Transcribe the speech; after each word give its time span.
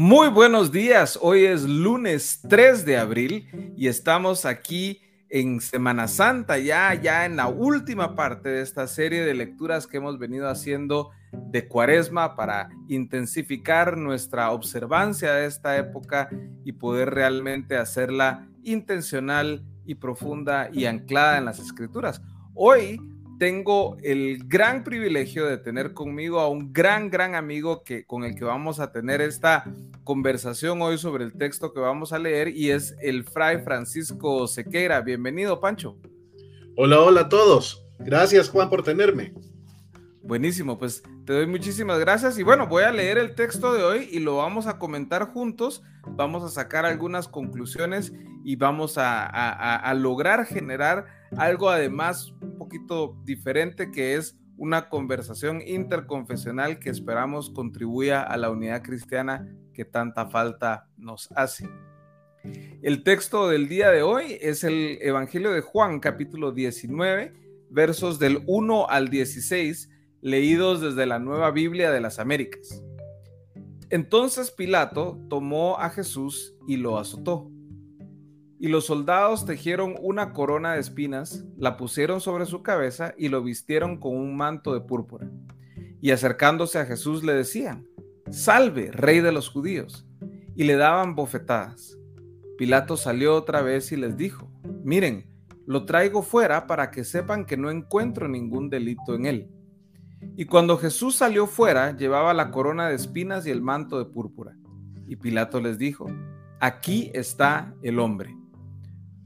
Muy 0.00 0.28
buenos 0.28 0.70
días, 0.70 1.18
hoy 1.20 1.44
es 1.44 1.64
lunes 1.64 2.38
3 2.48 2.84
de 2.84 2.98
abril 2.98 3.48
y 3.76 3.88
estamos 3.88 4.44
aquí 4.44 5.00
en 5.28 5.60
Semana 5.60 6.06
Santa, 6.06 6.56
ya, 6.56 6.94
ya 6.94 7.26
en 7.26 7.34
la 7.34 7.48
última 7.48 8.14
parte 8.14 8.48
de 8.48 8.62
esta 8.62 8.86
serie 8.86 9.22
de 9.22 9.34
lecturas 9.34 9.88
que 9.88 9.96
hemos 9.96 10.16
venido 10.20 10.48
haciendo 10.48 11.10
de 11.32 11.66
Cuaresma 11.66 12.36
para 12.36 12.68
intensificar 12.86 13.96
nuestra 13.96 14.52
observancia 14.52 15.32
de 15.32 15.46
esta 15.46 15.76
época 15.76 16.30
y 16.64 16.70
poder 16.70 17.10
realmente 17.10 17.76
hacerla 17.76 18.46
intencional 18.62 19.64
y 19.84 19.96
profunda 19.96 20.70
y 20.72 20.84
anclada 20.84 21.38
en 21.38 21.44
las 21.44 21.58
escrituras. 21.58 22.22
Hoy 22.54 23.00
tengo 23.38 23.96
el 24.02 24.44
gran 24.46 24.82
privilegio 24.82 25.46
de 25.46 25.58
tener 25.58 25.94
conmigo 25.94 26.40
a 26.40 26.48
un 26.48 26.72
gran, 26.72 27.08
gran 27.08 27.34
amigo 27.34 27.84
que, 27.84 28.04
con 28.04 28.24
el 28.24 28.34
que 28.34 28.44
vamos 28.44 28.80
a 28.80 28.90
tener 28.90 29.20
esta 29.20 29.64
conversación 30.02 30.82
hoy 30.82 30.98
sobre 30.98 31.24
el 31.24 31.32
texto 31.32 31.72
que 31.72 31.80
vamos 31.80 32.12
a 32.12 32.18
leer 32.18 32.48
y 32.48 32.70
es 32.70 32.96
el 33.00 33.24
fray 33.24 33.62
Francisco 33.62 34.46
Sequeira. 34.48 35.00
Bienvenido, 35.00 35.60
Pancho. 35.60 35.96
Hola, 36.76 37.00
hola 37.00 37.20
a 37.22 37.28
todos. 37.28 37.86
Gracias, 38.00 38.48
Juan, 38.50 38.68
por 38.68 38.82
tenerme. 38.82 39.32
Buenísimo, 40.22 40.76
pues 40.76 41.02
te 41.24 41.32
doy 41.32 41.46
muchísimas 41.46 41.98
gracias 42.00 42.38
y 42.38 42.42
bueno, 42.42 42.66
voy 42.66 42.82
a 42.82 42.92
leer 42.92 43.16
el 43.16 43.34
texto 43.34 43.72
de 43.72 43.82
hoy 43.82 44.08
y 44.10 44.18
lo 44.18 44.36
vamos 44.36 44.66
a 44.66 44.78
comentar 44.78 45.32
juntos, 45.32 45.82
vamos 46.06 46.42
a 46.42 46.48
sacar 46.48 46.84
algunas 46.84 47.28
conclusiones 47.28 48.12
y 48.44 48.56
vamos 48.56 48.98
a, 48.98 49.24
a 49.24 49.94
lograr 49.94 50.44
generar 50.44 51.17
algo 51.36 51.68
además 51.70 52.32
un 52.40 52.56
poquito 52.56 53.16
diferente 53.24 53.90
que 53.90 54.14
es 54.14 54.36
una 54.56 54.88
conversación 54.88 55.62
interconfesional 55.64 56.78
que 56.80 56.90
esperamos 56.90 57.50
contribuya 57.50 58.22
a 58.22 58.36
la 58.36 58.50
unidad 58.50 58.82
cristiana 58.82 59.48
que 59.72 59.84
tanta 59.84 60.26
falta 60.26 60.88
nos 60.96 61.30
hace. 61.36 61.68
El 62.82 63.04
texto 63.04 63.48
del 63.48 63.68
día 63.68 63.90
de 63.90 64.02
hoy 64.02 64.38
es 64.40 64.64
el 64.64 64.98
Evangelio 65.00 65.52
de 65.52 65.60
Juan, 65.60 66.00
capítulo 66.00 66.52
19, 66.52 67.32
versos 67.70 68.18
del 68.18 68.42
1 68.46 68.88
al 68.88 69.08
16 69.08 69.90
leídos 70.20 70.80
desde 70.80 71.06
la 71.06 71.18
Nueva 71.18 71.50
Biblia 71.50 71.92
de 71.92 72.00
las 72.00 72.18
Américas. 72.18 72.82
Entonces 73.90 74.50
Pilato 74.50 75.18
tomó 75.28 75.78
a 75.78 75.90
Jesús 75.90 76.54
y 76.66 76.76
lo 76.76 76.98
azotó. 76.98 77.50
Y 78.60 78.68
los 78.68 78.86
soldados 78.86 79.44
tejieron 79.44 79.94
una 80.00 80.32
corona 80.32 80.74
de 80.74 80.80
espinas, 80.80 81.44
la 81.56 81.76
pusieron 81.76 82.20
sobre 82.20 82.46
su 82.46 82.62
cabeza 82.62 83.14
y 83.16 83.28
lo 83.28 83.42
vistieron 83.42 83.98
con 83.98 84.16
un 84.16 84.36
manto 84.36 84.74
de 84.74 84.80
púrpura. 84.80 85.30
Y 86.00 86.10
acercándose 86.10 86.78
a 86.78 86.86
Jesús 86.86 87.22
le 87.22 87.34
decían, 87.34 87.86
Salve, 88.30 88.90
rey 88.90 89.20
de 89.20 89.32
los 89.32 89.48
judíos. 89.48 90.06
Y 90.54 90.64
le 90.64 90.76
daban 90.76 91.14
bofetadas. 91.14 91.96
Pilato 92.56 92.96
salió 92.96 93.36
otra 93.36 93.62
vez 93.62 93.92
y 93.92 93.96
les 93.96 94.16
dijo, 94.16 94.50
Miren, 94.82 95.26
lo 95.66 95.84
traigo 95.84 96.22
fuera 96.22 96.66
para 96.66 96.90
que 96.90 97.04
sepan 97.04 97.44
que 97.44 97.56
no 97.56 97.70
encuentro 97.70 98.26
ningún 98.26 98.70
delito 98.70 99.14
en 99.14 99.26
él. 99.26 99.50
Y 100.36 100.46
cuando 100.46 100.78
Jesús 100.78 101.14
salió 101.14 101.46
fuera, 101.46 101.96
llevaba 101.96 102.34
la 102.34 102.50
corona 102.50 102.88
de 102.88 102.94
espinas 102.94 103.46
y 103.46 103.50
el 103.50 103.62
manto 103.62 103.98
de 103.98 104.06
púrpura. 104.06 104.56
Y 105.06 105.16
Pilato 105.16 105.60
les 105.60 105.78
dijo, 105.78 106.06
aquí 106.60 107.10
está 107.14 107.74
el 107.82 107.98
hombre. 107.98 108.34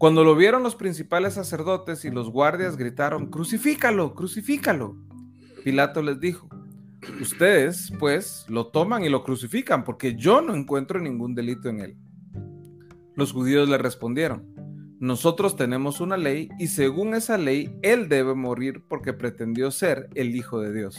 Cuando 0.03 0.25
lo 0.25 0.34
vieron 0.34 0.64
los 0.64 0.75
principales 0.75 1.34
sacerdotes 1.34 2.05
y 2.05 2.11
los 2.11 2.28
guardias 2.28 2.77
gritaron, 2.77 3.31
crucifícalo, 3.31 4.17
crucifícalo. 4.17 4.97
Pilato 5.62 6.03
les 6.03 6.19
dijo, 6.19 6.48
ustedes 7.20 7.92
pues 8.01 8.45
lo 8.48 8.67
toman 8.67 9.05
y 9.05 9.08
lo 9.08 9.23
crucifican 9.23 9.85
porque 9.85 10.17
yo 10.17 10.42
no 10.42 10.57
encuentro 10.57 10.98
ningún 10.98 11.36
delito 11.36 11.68
en 11.68 11.79
él. 11.79 11.96
Los 13.14 13.30
judíos 13.33 13.68
le 13.68 13.79
respondieron, 13.79 14.52
nosotros 14.98 15.55
tenemos 15.55 16.01
una 16.01 16.17
ley 16.17 16.48
y 16.58 16.67
según 16.67 17.14
esa 17.14 17.39
ley 17.39 17.73
él 17.83 18.08
debe 18.08 18.34
morir 18.34 18.83
porque 18.89 19.13
pretendió 19.13 19.70
ser 19.70 20.08
el 20.17 20.34
Hijo 20.34 20.61
de 20.61 20.73
Dios. 20.73 20.96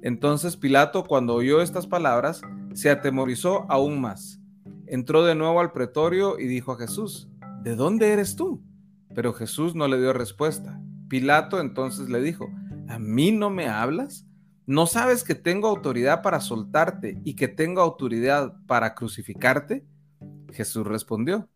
Entonces 0.00 0.56
Pilato, 0.56 1.04
cuando 1.04 1.34
oyó 1.34 1.60
estas 1.60 1.86
palabras, 1.86 2.40
se 2.72 2.88
atemorizó 2.88 3.70
aún 3.70 4.00
más. 4.00 4.40
Entró 4.86 5.22
de 5.22 5.34
nuevo 5.34 5.60
al 5.60 5.72
pretorio 5.72 6.38
y 6.38 6.46
dijo 6.46 6.72
a 6.72 6.78
Jesús, 6.78 7.28
¿de 7.66 7.74
dónde 7.74 8.12
eres 8.12 8.36
tú? 8.36 8.62
Pero 9.12 9.32
Jesús 9.32 9.74
no 9.74 9.88
le 9.88 9.98
dio 9.98 10.12
respuesta. 10.12 10.80
Pilato 11.08 11.58
entonces 11.58 12.08
le 12.08 12.22
dijo, 12.22 12.48
¿a 12.88 13.00
mí 13.00 13.32
no 13.32 13.50
me 13.50 13.66
hablas? 13.66 14.24
¿No 14.66 14.86
sabes 14.86 15.24
que 15.24 15.34
tengo 15.34 15.66
autoridad 15.66 16.22
para 16.22 16.38
soltarte 16.40 17.20
y 17.24 17.34
que 17.34 17.48
tengo 17.48 17.80
autoridad 17.80 18.54
para 18.68 18.94
crucificarte? 18.94 19.84
Jesús 20.52 20.86
respondió, 20.86 21.48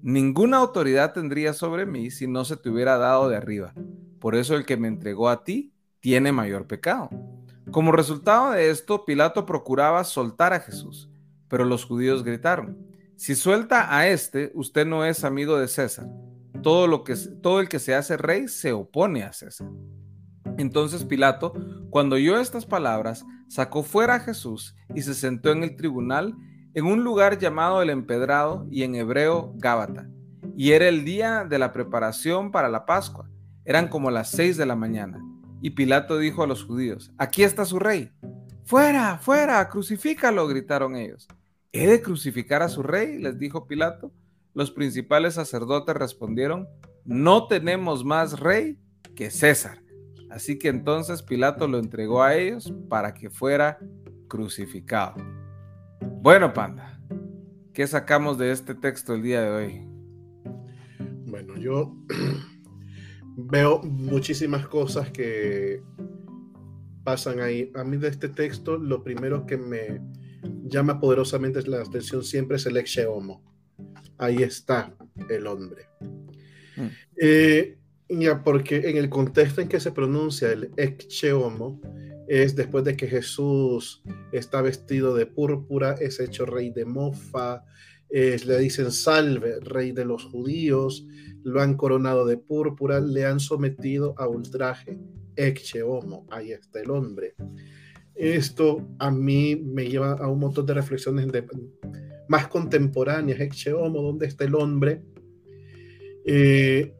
Ninguna 0.00 0.56
autoridad 0.56 1.12
tendría 1.12 1.52
sobre 1.52 1.84
mí 1.84 2.10
si 2.10 2.26
no 2.26 2.46
se 2.46 2.56
te 2.56 2.70
hubiera 2.70 2.96
dado 2.96 3.28
de 3.28 3.36
arriba. 3.36 3.74
Por 4.20 4.36
eso 4.36 4.56
el 4.56 4.64
que 4.64 4.78
me 4.78 4.88
entregó 4.88 5.28
a 5.28 5.44
ti 5.44 5.74
tiene 6.00 6.32
mayor 6.32 6.66
pecado. 6.66 7.10
Como 7.70 7.92
resultado 7.92 8.52
de 8.52 8.70
esto, 8.70 9.04
Pilato 9.04 9.44
procuraba 9.44 10.02
soltar 10.04 10.54
a 10.54 10.60
Jesús, 10.60 11.10
pero 11.46 11.66
los 11.66 11.84
judíos 11.84 12.24
gritaron, 12.24 12.87
si 13.18 13.34
suelta 13.34 13.96
a 13.96 14.06
este, 14.06 14.52
usted 14.54 14.86
no 14.86 15.04
es 15.04 15.24
amigo 15.24 15.58
de 15.58 15.66
César. 15.66 16.06
Todo, 16.62 16.86
lo 16.86 17.02
que, 17.02 17.16
todo 17.42 17.58
el 17.58 17.68
que 17.68 17.80
se 17.80 17.96
hace 17.96 18.16
rey 18.16 18.46
se 18.46 18.70
opone 18.72 19.24
a 19.24 19.32
César. 19.32 19.68
Entonces 20.56 21.04
Pilato, 21.04 21.52
cuando 21.90 22.14
oyó 22.14 22.38
estas 22.38 22.64
palabras, 22.64 23.26
sacó 23.48 23.82
fuera 23.82 24.14
a 24.14 24.20
Jesús 24.20 24.76
y 24.94 25.02
se 25.02 25.14
sentó 25.14 25.50
en 25.50 25.64
el 25.64 25.74
tribunal 25.74 26.36
en 26.74 26.86
un 26.86 27.02
lugar 27.02 27.38
llamado 27.40 27.82
el 27.82 27.90
Empedrado 27.90 28.68
y 28.70 28.84
en 28.84 28.94
hebreo 28.94 29.52
Gábata. 29.56 30.08
Y 30.56 30.70
era 30.70 30.86
el 30.86 31.04
día 31.04 31.44
de 31.44 31.58
la 31.58 31.72
preparación 31.72 32.52
para 32.52 32.68
la 32.68 32.86
Pascua. 32.86 33.28
Eran 33.64 33.88
como 33.88 34.12
las 34.12 34.30
seis 34.30 34.56
de 34.56 34.66
la 34.66 34.76
mañana. 34.76 35.20
Y 35.60 35.70
Pilato 35.70 36.18
dijo 36.18 36.44
a 36.44 36.46
los 36.46 36.62
judíos, 36.62 37.10
aquí 37.18 37.42
está 37.42 37.64
su 37.64 37.80
rey. 37.80 38.12
Fuera, 38.64 39.18
fuera, 39.18 39.68
crucifícalo, 39.68 40.46
gritaron 40.46 40.94
ellos. 40.94 41.26
¿He 41.72 41.86
de 41.86 42.00
crucificar 42.00 42.62
a 42.62 42.68
su 42.68 42.82
rey? 42.82 43.18
les 43.18 43.38
dijo 43.38 43.66
Pilato. 43.66 44.12
Los 44.54 44.70
principales 44.70 45.34
sacerdotes 45.34 45.94
respondieron, 45.94 46.66
no 47.04 47.46
tenemos 47.46 48.04
más 48.04 48.40
rey 48.40 48.78
que 49.14 49.30
César. 49.30 49.82
Así 50.30 50.58
que 50.58 50.68
entonces 50.68 51.22
Pilato 51.22 51.68
lo 51.68 51.78
entregó 51.78 52.22
a 52.22 52.34
ellos 52.34 52.72
para 52.88 53.14
que 53.14 53.30
fuera 53.30 53.78
crucificado. 54.28 55.14
Bueno, 56.20 56.52
Panda, 56.52 57.00
¿qué 57.72 57.86
sacamos 57.86 58.38
de 58.38 58.50
este 58.50 58.74
texto 58.74 59.14
el 59.14 59.22
día 59.22 59.42
de 59.42 59.50
hoy? 59.50 59.88
Bueno, 61.26 61.56
yo 61.56 61.94
veo 63.36 63.82
muchísimas 63.82 64.66
cosas 64.66 65.10
que 65.10 65.82
pasan 67.04 67.40
ahí. 67.40 67.70
A 67.74 67.84
mí 67.84 67.96
de 67.96 68.08
este 68.08 68.28
texto, 68.28 68.76
lo 68.76 69.02
primero 69.02 69.46
que 69.46 69.56
me 69.56 70.00
llama 70.64 71.00
poderosamente 71.00 71.62
la 71.68 71.80
atención 71.80 72.24
siempre 72.24 72.56
es 72.56 72.66
el 72.66 72.76
ex 72.76 72.98
homo. 73.08 73.42
Ahí 74.18 74.42
está 74.42 74.94
el 75.28 75.46
hombre. 75.46 75.86
Mm. 76.76 76.86
Eh, 77.20 77.78
ya, 78.08 78.42
porque 78.42 78.76
en 78.88 78.96
el 78.96 79.08
contexto 79.08 79.60
en 79.60 79.68
que 79.68 79.80
se 79.80 79.92
pronuncia 79.92 80.50
el 80.50 80.70
ex 80.76 81.24
homo, 81.24 81.80
es 82.28 82.54
después 82.54 82.84
de 82.84 82.96
que 82.96 83.06
Jesús 83.06 84.02
está 84.32 84.60
vestido 84.60 85.14
de 85.14 85.26
púrpura, 85.26 85.94
es 85.94 86.20
hecho 86.20 86.44
rey 86.44 86.70
de 86.70 86.84
mofa, 86.84 87.64
le 88.10 88.58
dicen 88.58 88.92
salve, 88.92 89.60
rey 89.60 89.92
de 89.92 90.04
los 90.04 90.24
judíos, 90.24 91.06
lo 91.42 91.60
han 91.60 91.76
coronado 91.76 92.26
de 92.26 92.36
púrpura, 92.36 93.00
le 93.00 93.24
han 93.24 93.40
sometido 93.40 94.14
a 94.18 94.28
ultraje, 94.28 94.98
eche 95.36 95.82
homo, 95.82 96.26
ahí 96.30 96.52
está 96.52 96.80
el 96.80 96.90
hombre. 96.90 97.34
Esto 98.18 98.84
a 98.98 99.12
mí 99.12 99.54
me 99.54 99.88
lleva 99.88 100.12
a 100.14 100.28
un 100.28 100.40
montón 100.40 100.66
de 100.66 100.74
reflexiones 100.74 101.28
más 102.26 102.48
contemporáneas, 102.48 103.40
eche 103.40 103.72
homo, 103.72 104.02
¿dónde 104.02 104.26
está 104.26 104.44
el 104.44 104.56
hombre? 104.56 105.02
Eh, 106.24 106.94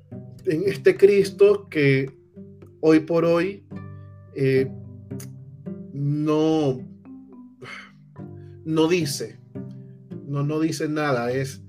en 0.47 0.63
este 0.67 0.97
Cristo 0.97 1.69
que 1.69 2.09
hoy 2.81 3.01
por 3.01 3.25
hoy 3.25 3.65
eh, 4.37 4.71
no, 5.93 6.81
no 8.65 8.89
dice, 8.89 9.41
no, 10.25 10.45
no 10.45 10.61
dice 10.61 10.89
nada, 10.89 11.33
es 11.33 11.63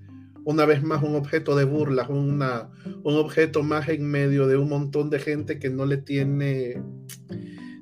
una 0.44 0.66
vez 0.66 0.84
más 0.84 1.02
un 1.02 1.16
objeto 1.16 1.56
de 1.56 1.64
burla, 1.64 2.08
una, 2.08 2.70
un 3.04 3.16
objeto 3.16 3.64
más 3.64 3.90
en 3.90 4.06
medio 4.06 4.46
de 4.46 4.58
un 4.58 4.70
montón 4.70 5.10
de 5.10 5.18
gente 5.18 5.58
que 5.58 5.72
no 5.72 5.88
le 5.88 5.98
tiene 5.98 6.82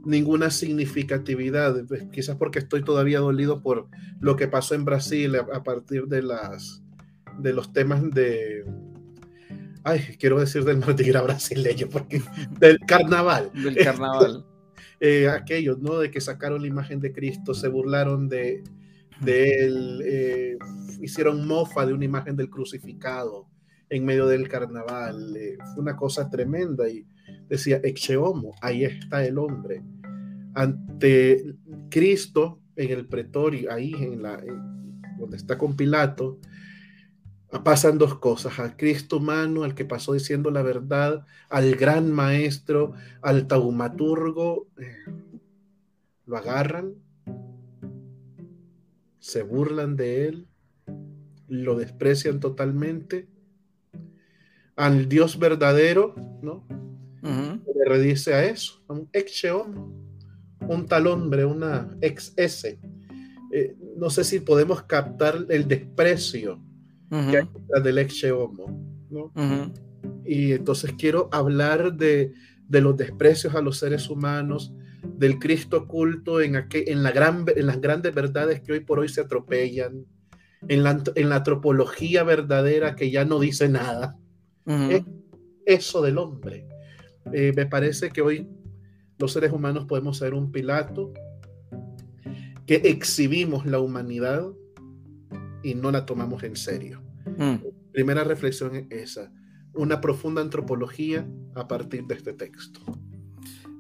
ninguna 0.08 0.50
significatividad, 0.50 1.84
pues, 1.86 2.06
quizás 2.12 2.38
porque 2.38 2.60
estoy 2.60 2.84
todavía 2.84 3.20
dolido 3.20 3.62
por 3.62 3.88
lo 4.20 4.36
que 4.36 4.48
pasó 4.48 4.74
en 4.74 4.86
Brasil 4.86 5.36
a, 5.36 5.64
partir 5.64 6.06
de 6.08 6.24
las 6.24 6.82
de 7.38 7.54
los 7.54 7.72
temas 7.72 8.02
de 8.12 8.66
ay, 9.84 10.00
quiero 10.20 10.40
decir 10.40 10.64
del 10.64 10.78
Mardi 10.78 11.12
brasileño, 11.12 11.88
porque 11.90 12.22
del 12.60 12.80
carnaval. 12.80 13.52
Del 13.54 13.76
carnaval. 13.76 14.46
Eh, 15.00 15.30
aquellos, 15.30 15.78
¿no? 15.78 16.00
De 16.00 16.10
que 16.10 16.20
sacaron 16.20 16.60
la 16.60 16.68
imagen 16.68 17.00
de 17.00 17.14
Cristo, 17.14 17.54
se 17.54 17.68
burlaron 17.68 18.28
de, 18.28 18.64
de 19.22 19.44
él, 19.60 20.02
eh, 20.04 20.58
hicieron 21.00 21.48
mofa 21.48 21.86
de 21.86 21.94
una 21.94 22.06
imagen 22.06 22.36
del 22.36 22.50
crucificado 22.50 23.48
en 23.92 24.06
medio 24.06 24.26
del 24.26 24.50
carnaval. 24.50 25.36
Eh, 25.38 25.58
fue 25.72 25.84
una 25.84 25.96
cosa 25.96 26.32
tremenda 26.32 26.90
y 26.90 27.06
decía, 27.48 27.80
Exeomo, 27.84 28.56
ahí 28.60 28.86
está 28.86 29.24
el 29.24 29.38
hombre. 29.38 29.84
Ante 30.58 31.56
Cristo 31.92 32.60
en 32.76 32.90
el 32.90 33.06
pretorio, 33.06 33.72
ahí 33.72 33.94
en 33.94 34.24
la, 34.24 34.44
donde 35.20 35.38
está 35.38 35.56
con 35.56 35.76
Pilato, 35.76 36.40
pasan 37.64 38.00
dos 38.00 38.18
cosas, 38.18 38.58
al 38.58 38.76
Cristo 38.76 39.18
humano, 39.18 39.64
al 39.64 39.76
que 39.76 39.86
pasó 39.86 40.14
diciendo 40.14 40.50
la 40.50 40.64
verdad, 40.64 41.28
al 41.50 41.76
gran 41.76 42.12
maestro, 42.12 42.94
al 43.22 43.46
taumaturgo, 43.46 44.68
eh, 44.80 44.96
lo 46.26 46.38
agarran, 46.38 46.96
se 49.20 49.44
burlan 49.44 49.96
de 49.96 50.28
él, 50.28 50.48
lo 51.48 51.76
desprecian 51.76 52.40
totalmente. 52.40 53.28
Al 54.76 55.08
Dios 55.08 55.38
verdadero, 55.38 56.16
¿no? 56.42 56.66
Le 57.22 57.86
redice 57.86 58.34
a 58.34 58.46
eso, 58.46 58.82
un 58.88 59.08
ex 59.14 59.44
un 60.68 60.86
tal 60.86 61.08
hombre, 61.08 61.46
una 61.46 61.90
ex 62.02 62.34
S. 62.38 62.80
Eh, 63.52 63.76
no 63.96 64.10
sé 64.10 64.24
si 64.24 64.40
podemos 64.40 64.84
captar 64.84 65.46
el 65.50 65.68
desprecio 65.68 66.62
que 67.10 67.38
hay 67.38 67.82
del 67.84 68.00
ex 68.00 68.26
¿no? 69.10 69.32
Y 70.26 70.52
entonces 70.52 70.94
quiero 70.98 71.30
hablar 71.32 71.94
de, 71.94 72.34
de, 72.68 72.82
los 72.82 72.98
desprecios 72.98 73.56
a 73.56 73.62
los 73.62 73.78
seres 73.78 74.10
humanos, 74.10 74.74
del 75.04 75.40
Cristo 75.40 75.78
oculto 75.78 76.42
en, 76.42 76.68
en, 76.70 77.04
la 77.04 77.12
gran, 77.12 77.46
en 77.56 77.66
las 77.66 77.80
grandes 77.80 78.14
verdades 78.14 78.62
que 78.62 78.74
hoy 78.74 78.82
por 78.82 79.00
hoy 79.00 79.08
se 79.08 79.22
atropellan, 79.22 80.06
en 80.68 80.84
la, 80.84 81.02
en 81.16 81.30
la 81.30 81.38
antropología 81.38 82.24
verdadera 82.24 82.96
que 82.96 83.12
ya 83.12 83.26
no 83.26 83.40
dice 83.40 83.70
nada. 83.70 84.18
eso 85.66 86.02
del 86.02 86.18
hombre. 86.18 86.68
Eh, 87.34 87.54
me 87.56 87.66
parece 87.66 88.10
que 88.10 88.22
hoy 88.22 88.48
los 89.18 89.34
seres 89.34 89.52
humanos 89.52 89.86
podemos 89.86 90.18
ser 90.18 90.34
un 90.34 90.52
Pilato, 90.52 91.14
que 92.66 92.76
exhibimos 92.76 93.66
la 93.66 93.80
humanidad 93.80 94.46
y 95.64 95.76
no 95.76 95.92
la 95.92 96.06
tomamos 96.06 96.44
en 96.44 96.56
serio. 96.56 97.02
Mm. 97.38 97.56
Primera 97.92 98.24
reflexión 98.24 98.76
es 98.76 98.86
esa, 98.90 99.32
una 99.74 100.02
profunda 100.02 100.42
antropología 100.42 101.26
a 101.56 101.68
partir 101.68 102.06
de 102.06 102.16
este 102.16 102.34
texto. 102.34 102.82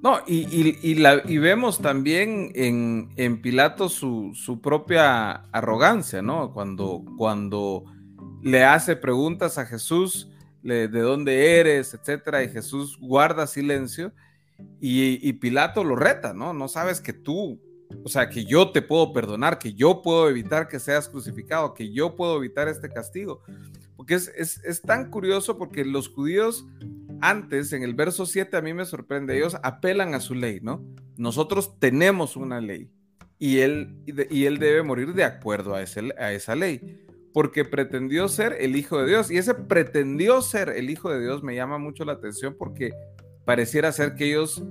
No, 0.01 0.19
y, 0.27 0.95
la, 0.95 1.17
vemos 1.25 1.79
también 1.79 2.51
en, 2.55 3.09
en 3.17 3.41
Pilato 3.41 3.89
su, 3.89 4.59
propia 4.61 5.31
arrogancia, 5.51 6.21
¿no? 6.21 6.53
Cuando, 6.53 7.03
cuando 7.17 7.83
le 8.41 8.63
hace 8.63 8.95
preguntas 8.95 9.57
a 9.57 9.65
Jesús 9.65 10.29
de 10.61 10.87
dónde 10.87 11.59
eres, 11.59 11.93
etcétera, 11.93 12.43
y 12.43 12.49
Jesús 12.49 12.97
guarda 12.99 13.47
silencio 13.47 14.13
y, 14.79 15.33
Pilato 15.33 15.83
lo 15.83 15.95
reta, 15.95 16.33
¿no? 16.33 16.53
No 16.53 16.67
sabes 16.67 17.01
que 17.01 17.13
tú, 17.13 17.59
o 18.03 18.09
sea, 18.09 18.29
que 18.29 18.45
yo 18.45 18.71
te 18.71 18.81
puedo 18.81 19.13
perdonar, 19.13 19.59
que 19.59 19.73
yo 19.73 20.01
puedo 20.01 20.29
evitar 20.29 20.67
que 20.67 20.79
seas 20.79 21.09
crucificado, 21.09 21.73
que 21.73 21.91
yo 21.91 22.15
puedo 22.15 22.37
evitar 22.37 22.67
este 22.67 22.89
castigo. 22.89 23.41
Porque 23.95 24.15
es, 24.15 24.31
es, 24.35 24.63
es 24.63 24.81
tan 24.81 25.09
curioso 25.09 25.57
porque 25.57 25.83
los 25.83 26.09
judíos 26.09 26.65
antes, 27.21 27.73
en 27.73 27.83
el 27.83 27.93
verso 27.93 28.25
7, 28.25 28.57
a 28.57 28.61
mí 28.61 28.73
me 28.73 28.85
sorprende, 28.85 29.35
ellos 29.35 29.57
apelan 29.63 30.13
a 30.13 30.19
su 30.19 30.35
ley, 30.35 30.59
¿no? 30.61 30.83
Nosotros 31.17 31.79
tenemos 31.79 32.35
una 32.35 32.61
ley 32.61 32.91
y 33.39 33.59
él, 33.59 33.95
y 34.29 34.45
él 34.45 34.59
debe 34.59 34.83
morir 34.83 35.13
de 35.13 35.23
acuerdo 35.23 35.75
a, 35.75 35.81
ese, 35.81 36.13
a 36.19 36.33
esa 36.33 36.55
ley, 36.55 37.03
porque 37.33 37.65
pretendió 37.65 38.27
ser 38.29 38.55
el 38.59 38.75
Hijo 38.75 38.99
de 38.99 39.07
Dios. 39.07 39.31
Y 39.31 39.37
ese 39.37 39.53
pretendió 39.53 40.41
ser 40.41 40.69
el 40.69 40.89
Hijo 40.89 41.11
de 41.11 41.21
Dios 41.21 41.43
me 41.43 41.55
llama 41.55 41.77
mucho 41.77 42.05
la 42.05 42.13
atención 42.13 42.55
porque 42.57 42.93
pareciera 43.47 43.93
ser 43.93 44.15
que 44.15 44.25
ellos 44.25 44.61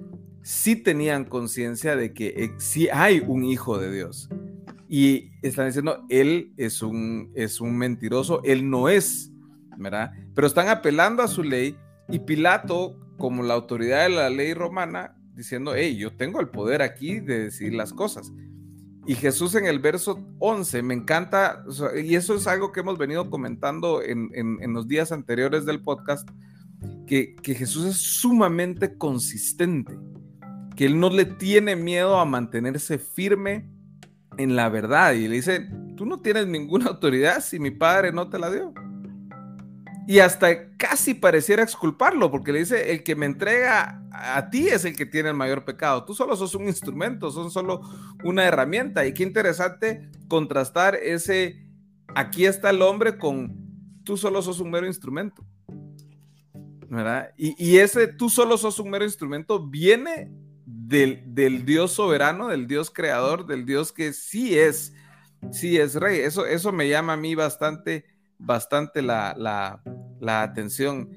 sí 0.42 0.76
tenían 0.76 1.24
conciencia 1.24 1.96
de 1.96 2.12
que 2.12 2.52
sí 2.58 2.90
hay 2.92 3.24
un 3.26 3.42
Hijo 3.42 3.78
de 3.78 3.90
Dios. 3.90 4.28
Y 4.86 5.30
están 5.40 5.68
diciendo, 5.68 6.04
él 6.10 6.52
es 6.58 6.82
un, 6.82 7.32
es 7.34 7.62
un 7.62 7.78
mentiroso, 7.78 8.42
él 8.44 8.68
no 8.68 8.90
es, 8.90 9.32
¿verdad? 9.78 10.12
Pero 10.34 10.46
están 10.46 10.68
apelando 10.68 11.22
a 11.22 11.28
su 11.28 11.42
ley 11.42 11.74
y 12.10 12.18
Pilato, 12.18 13.00
como 13.16 13.42
la 13.42 13.54
autoridad 13.54 14.02
de 14.02 14.10
la 14.10 14.28
ley 14.28 14.52
romana, 14.52 15.16
diciendo, 15.34 15.72
hey, 15.74 15.96
yo 15.96 16.14
tengo 16.14 16.38
el 16.40 16.50
poder 16.50 16.82
aquí 16.82 17.18
de 17.18 17.44
decir 17.44 17.72
las 17.72 17.94
cosas. 17.94 18.30
Y 19.06 19.14
Jesús 19.14 19.54
en 19.54 19.64
el 19.64 19.78
verso 19.78 20.22
11, 20.38 20.82
me 20.82 20.92
encanta, 20.92 21.64
y 22.04 22.14
eso 22.14 22.34
es 22.34 22.46
algo 22.46 22.72
que 22.72 22.80
hemos 22.80 22.98
venido 22.98 23.30
comentando 23.30 24.02
en, 24.02 24.30
los 24.74 24.86
días 24.86 25.12
anteriores 25.12 25.64
del 25.64 25.82
podcast, 25.82 26.28
que, 27.06 27.36
Jesús 27.42 27.86
es 27.86 27.96
sumamente 27.96 28.98
consistente, 28.98 29.98
que 30.74 30.86
él 30.86 30.98
no 31.00 31.08
le 31.08 31.24
tiene 31.24 31.76
miedo 31.76 32.18
a 32.18 32.24
mantenerse 32.24 32.98
firme 32.98 33.70
en 34.36 34.56
la 34.56 34.68
verdad. 34.68 35.12
Y 35.12 35.28
le 35.28 35.36
dice, 35.36 35.68
tú 35.96 36.04
no 36.04 36.20
tienes 36.20 36.46
ninguna 36.46 36.86
autoridad 36.90 37.42
si 37.42 37.58
mi 37.58 37.70
padre 37.70 38.12
no 38.12 38.28
te 38.28 38.38
la 38.38 38.50
dio. 38.50 38.74
Y 40.08 40.20
hasta 40.20 40.70
casi 40.76 41.14
pareciera 41.14 41.64
exculparlo, 41.64 42.30
porque 42.30 42.52
le 42.52 42.60
dice, 42.60 42.92
el 42.92 43.02
que 43.02 43.16
me 43.16 43.26
entrega 43.26 44.02
a 44.12 44.50
ti 44.50 44.68
es 44.68 44.84
el 44.84 44.94
que 44.94 45.04
tiene 45.04 45.30
el 45.30 45.34
mayor 45.34 45.64
pecado. 45.64 46.04
Tú 46.04 46.14
solo 46.14 46.36
sos 46.36 46.54
un 46.54 46.68
instrumento, 46.68 47.30
son 47.30 47.50
solo 47.50 47.80
una 48.22 48.44
herramienta. 48.44 49.04
Y 49.04 49.14
qué 49.14 49.24
interesante 49.24 50.08
contrastar 50.28 50.94
ese, 50.94 51.66
aquí 52.14 52.46
está 52.46 52.70
el 52.70 52.82
hombre 52.82 53.18
con, 53.18 53.56
tú 54.04 54.16
solo 54.16 54.42
sos 54.42 54.60
un 54.60 54.70
mero 54.70 54.86
instrumento. 54.86 55.44
¿Verdad? 56.88 57.30
Y, 57.36 57.78
ese, 57.78 58.06
tú 58.06 58.30
solo 58.30 58.56
sos 58.58 58.78
un 58.78 58.90
mero 58.90 59.04
instrumento, 59.04 59.66
viene 59.66 60.30
del, 60.64 61.22
del, 61.34 61.64
Dios 61.64 61.92
soberano, 61.92 62.48
del 62.48 62.66
Dios 62.66 62.90
creador, 62.90 63.46
del 63.46 63.66
Dios 63.66 63.92
que 63.92 64.12
sí 64.12 64.58
es, 64.58 64.94
sí 65.50 65.76
es 65.78 65.94
rey. 65.94 66.20
Eso, 66.20 66.46
eso 66.46 66.72
me 66.72 66.88
llama 66.88 67.14
a 67.14 67.16
mí 67.16 67.34
bastante 67.34 68.04
bastante 68.38 69.02
la, 69.02 69.34
la, 70.20 70.42
atención. 70.42 71.10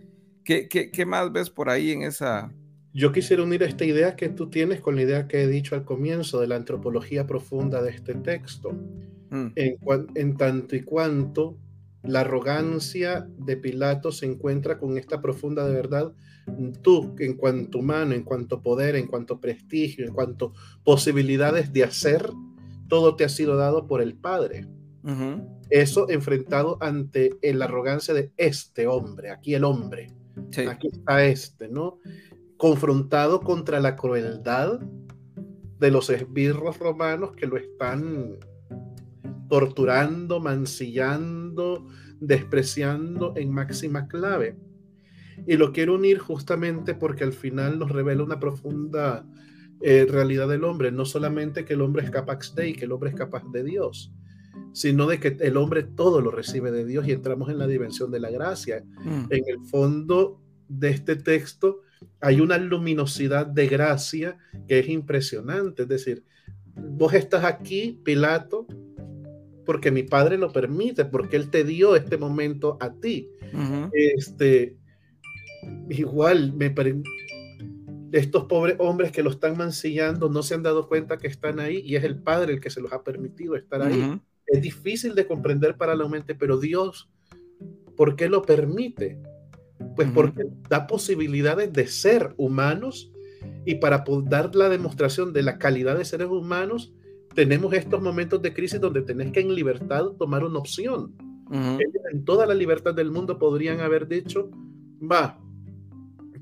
¿Qué, 0.43 0.67
¿Qué, 0.67 1.05
más 1.05 1.31
ves 1.31 1.49
por 1.49 1.69
ahí 1.69 1.91
en 1.91 2.03
esa? 2.03 2.51
Yo 2.93 3.11
quisiera 3.11 3.43
unir 3.43 3.61
esta 3.63 3.85
idea 3.85 4.15
que 4.15 4.29
tú 4.29 4.49
tienes 4.49 4.81
con 4.81 4.95
la 4.95 5.03
idea 5.03 5.27
que 5.27 5.43
he 5.43 5.47
dicho 5.47 5.75
al 5.75 5.85
comienzo 5.85 6.39
de 6.39 6.47
la 6.47 6.55
antropología 6.55 7.27
profunda 7.27 7.81
de 7.81 7.91
este 7.91 8.15
texto. 8.15 8.71
Mm. 9.29 9.47
En, 9.55 9.77
en 10.15 10.37
tanto 10.37 10.75
y 10.75 10.81
cuanto 10.81 11.55
la 12.03 12.21
arrogancia 12.21 13.27
de 13.37 13.57
Pilato 13.57 14.11
se 14.11 14.25
encuentra 14.25 14.77
con 14.77 14.97
esta 14.97 15.21
profunda 15.21 15.67
de 15.67 15.73
verdad, 15.73 16.13
tú 16.81 17.15
en 17.19 17.35
cuanto 17.35 17.79
humano, 17.79 18.15
en 18.15 18.23
cuanto 18.23 18.61
poder, 18.61 18.95
en 18.95 19.07
cuanto 19.07 19.39
prestigio, 19.39 20.05
en 20.05 20.13
cuanto 20.13 20.53
posibilidades 20.83 21.73
de 21.73 21.83
hacer, 21.83 22.29
todo 22.87 23.15
te 23.15 23.23
ha 23.23 23.29
sido 23.29 23.55
dado 23.55 23.85
por 23.87 24.01
el 24.01 24.15
Padre. 24.15 24.67
Eso 25.69 26.09
enfrentado 26.09 26.77
ante 26.81 27.37
la 27.41 27.65
arrogancia 27.65 28.13
de 28.13 28.31
este 28.37 28.87
hombre, 28.87 29.29
aquí 29.31 29.53
el 29.53 29.63
hombre, 29.63 30.13
aquí 30.69 30.87
está 30.91 31.25
este, 31.25 31.67
¿no? 31.67 31.99
Confrontado 32.57 33.41
contra 33.41 33.79
la 33.79 33.95
crueldad 33.95 34.79
de 35.79 35.91
los 35.91 36.09
esbirros 36.09 36.77
romanos 36.79 37.31
que 37.35 37.47
lo 37.47 37.57
están 37.57 38.37
torturando, 39.49 40.39
mancillando, 40.39 41.87
despreciando 42.19 43.33
en 43.35 43.51
máxima 43.51 44.07
clave. 44.07 44.57
Y 45.47 45.57
lo 45.57 45.71
quiero 45.71 45.95
unir 45.95 46.19
justamente 46.19 46.93
porque 46.93 47.23
al 47.23 47.33
final 47.33 47.79
nos 47.79 47.91
revela 47.91 48.23
una 48.23 48.39
profunda 48.39 49.25
eh, 49.81 50.05
realidad 50.07 50.47
del 50.49 50.65
hombre, 50.65 50.91
no 50.91 51.05
solamente 51.05 51.65
que 51.65 51.73
el 51.73 51.81
hombre 51.81 52.03
es 52.03 52.11
capaz 52.11 52.53
de 52.53 52.69
y 52.69 52.73
que 52.73 52.85
el 52.85 52.91
hombre 52.91 53.09
es 53.11 53.15
capaz 53.15 53.43
de 53.51 53.63
Dios, 53.63 54.11
sino 54.73 55.07
de 55.07 55.19
que 55.19 55.37
el 55.39 55.57
hombre 55.57 55.83
todo 55.83 56.21
lo 56.21 56.31
recibe 56.31 56.71
de 56.71 56.85
Dios 56.85 57.07
y 57.07 57.13
entramos 57.13 57.49
en 57.49 57.57
la 57.57 57.67
dimensión 57.67 58.11
de 58.11 58.19
la 58.19 58.29
gracia. 58.29 58.83
Mm. 59.03 59.25
En 59.29 59.43
el 59.47 59.65
fondo 59.65 60.41
de 60.67 60.89
este 60.89 61.15
texto 61.15 61.81
hay 62.19 62.41
una 62.41 62.57
luminosidad 62.57 63.45
de 63.45 63.67
gracia 63.67 64.37
que 64.67 64.79
es 64.79 64.89
impresionante. 64.89 65.83
Es 65.83 65.89
decir, 65.89 66.25
vos 66.75 67.13
estás 67.13 67.45
aquí, 67.45 67.99
Pilato, 68.03 68.67
porque 69.69 69.91
mi 69.91 70.01
padre 70.01 70.39
lo 70.39 70.51
permite, 70.51 71.05
porque 71.05 71.35
él 71.35 71.51
te 71.51 71.63
dio 71.63 71.95
este 71.95 72.17
momento 72.17 72.79
a 72.79 72.91
ti. 72.91 73.29
Este, 73.93 74.75
igual, 75.89 76.53
me 76.53 76.73
estos 78.11 78.45
pobres 78.45 78.77
hombres 78.79 79.11
que 79.11 79.21
lo 79.21 79.29
están 79.29 79.55
mancillando 79.55 80.27
no 80.27 80.41
se 80.41 80.55
han 80.55 80.63
dado 80.63 80.87
cuenta 80.87 81.19
que 81.19 81.27
están 81.27 81.59
ahí 81.59 81.83
y 81.85 81.97
es 81.97 82.03
el 82.03 82.17
Padre 82.17 82.53
el 82.53 82.59
que 82.59 82.71
se 82.71 82.81
los 82.81 82.91
ha 82.91 83.03
permitido 83.03 83.55
estar 83.55 83.83
ahí 83.83 84.19
es 84.47 84.59
difícil 84.59 85.13
de 85.13 85.27
comprender 85.27 85.77
para 85.77 85.95
la 85.95 86.07
mente, 86.07 86.33
pero 86.33 86.57
Dios, 86.57 87.07
¿por 87.95 88.15
qué 88.15 88.27
lo 88.27 88.41
permite? 88.41 89.21
Pues 89.95 90.09
porque 90.15 90.47
da 90.67 90.87
posibilidades 90.87 91.71
de 91.71 91.85
ser 91.85 92.33
humanos 92.37 93.11
y 93.67 93.75
para 93.75 94.03
dar 94.23 94.55
la 94.55 94.67
demostración 94.67 95.31
de 95.31 95.43
la 95.43 95.59
calidad 95.59 95.95
de 95.95 96.05
seres 96.05 96.29
humanos, 96.29 96.91
tenemos 97.33 97.73
estos 97.73 98.01
momentos 98.01 98.41
de 98.41 98.53
crisis 98.53 98.81
donde 98.81 99.01
tenés 99.01 99.31
que 99.31 99.39
en 99.39 99.53
libertad 99.53 100.05
tomar 100.17 100.43
una 100.43 100.59
opción. 100.59 101.13
En 101.51 102.25
toda 102.25 102.45
la 102.45 102.53
libertad 102.53 102.93
del 102.93 103.11
mundo 103.11 103.39
podrían 103.39 103.79
haber 103.79 104.07
dicho, 104.07 104.51
va, 104.99 105.39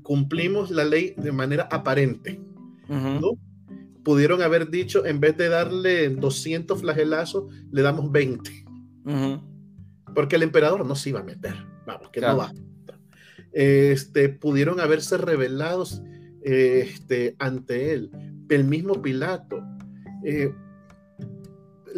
cumplimos 0.02 0.70
la 0.70 0.84
ley 0.84 1.14
de 1.16 1.32
manera 1.32 1.68
aparente. 1.70 2.40
¿no? 2.88 3.38
Pudieron 4.02 4.42
haber 4.42 4.70
dicho, 4.70 5.06
en 5.06 5.20
vez 5.20 5.36
de 5.36 5.48
darle 5.48 6.08
200 6.10 6.80
flagelazos, 6.80 7.52
le 7.70 7.82
damos 7.82 8.10
20. 8.12 8.50
Porque 10.14 10.36
el 10.36 10.42
emperador 10.42 10.84
no 10.84 10.94
se 10.94 11.10
iba 11.10 11.20
a 11.20 11.24
meter. 11.24 11.54
Vamos, 11.86 12.10
que 12.10 12.20
no 12.20 12.36
va. 12.36 12.52
Este, 13.52 14.28
pudieron 14.28 14.80
haberse 14.80 15.16
revelados 15.16 16.02
este, 16.42 17.34
ante 17.38 17.92
él. 17.92 18.10
El 18.48 18.64
mismo 18.64 19.00
Pilato. 19.00 19.62
Eh, 20.24 20.52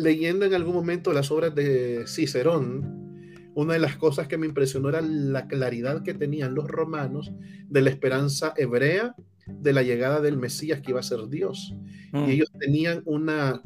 leyendo 0.01 0.47
en 0.47 0.55
algún 0.55 0.75
momento 0.75 1.13
las 1.13 1.31
obras 1.31 1.55
de 1.55 2.05
Cicerón, 2.07 3.51
una 3.55 3.75
de 3.75 3.81
las 3.81 3.97
cosas 3.97 4.29
que 4.29 4.39
me 4.39 4.47
impresionó 4.47 4.89
era 4.89 5.03
la 5.03 5.47
claridad 5.47 6.03
que 6.03 6.15
tenían 6.15 6.55
los 6.55 6.69
romanos 6.69 7.33
de 7.69 7.83
la 7.83 7.91
esperanza 7.91 8.55
hebrea 8.57 9.15
de 9.47 9.73
la 9.73 9.83
llegada 9.83 10.21
del 10.21 10.39
Mesías 10.39 10.81
que 10.81 10.93
iba 10.93 11.01
a 11.01 11.05
ser 11.05 11.29
Dios. 11.29 11.75
Y 12.13 12.17
mm. 12.17 12.31
ellos 12.31 12.49
tenían 12.59 13.03
una 13.05 13.63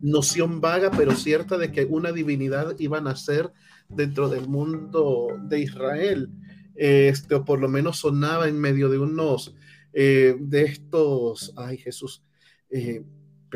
noción 0.00 0.60
vaga 0.60 0.90
pero 0.90 1.14
cierta 1.14 1.56
de 1.56 1.70
que 1.70 1.84
una 1.84 2.12
divinidad 2.12 2.74
iba 2.78 2.98
a 2.98 3.02
nacer 3.02 3.52
dentro 3.88 4.28
del 4.28 4.48
mundo 4.48 5.28
de 5.48 5.60
Israel. 5.60 6.30
Este, 6.74 7.36
o 7.36 7.44
por 7.44 7.60
lo 7.60 7.68
menos 7.68 7.98
sonaba 7.98 8.48
en 8.48 8.58
medio 8.58 8.88
de 8.88 8.98
unos 8.98 9.54
eh, 9.92 10.34
de 10.40 10.62
estos, 10.62 11.52
ay 11.56 11.76
Jesús, 11.76 12.24
eh, 12.70 13.04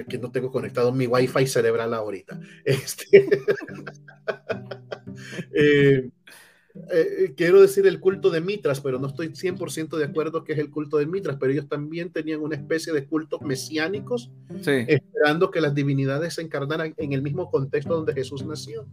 que 0.06 0.18
no 0.18 0.30
tengo 0.30 0.50
conectado 0.50 0.92
mi 0.92 1.06
wifi 1.06 1.46
cerebral 1.46 1.94
ahorita. 1.94 2.40
Este, 2.64 3.06
eh, 5.54 6.10
eh, 6.90 7.34
quiero 7.36 7.60
decir 7.60 7.86
el 7.86 8.00
culto 8.00 8.30
de 8.30 8.40
Mitras, 8.40 8.80
pero 8.80 8.98
no 8.98 9.08
estoy 9.08 9.28
100% 9.28 9.96
de 9.96 10.04
acuerdo 10.04 10.44
que 10.44 10.52
es 10.52 10.58
el 10.58 10.70
culto 10.70 10.98
de 10.98 11.06
Mitras, 11.06 11.36
pero 11.38 11.52
ellos 11.52 11.68
también 11.68 12.10
tenían 12.10 12.40
una 12.40 12.56
especie 12.56 12.92
de 12.92 13.06
cultos 13.06 13.40
mesiánicos, 13.42 14.30
esperando 14.64 15.50
que 15.50 15.60
las 15.60 15.74
divinidades 15.74 16.34
se 16.34 16.42
encarnaran 16.42 16.94
en 16.96 17.12
el 17.12 17.22
mismo 17.22 17.50
contexto 17.50 17.94
donde 17.94 18.14
Jesús 18.14 18.44
nació. 18.44 18.86